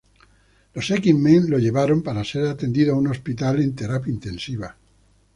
[0.73, 4.75] Los X-Men lo llevaron, para ser atendido, a un hospital en terapia intensiva.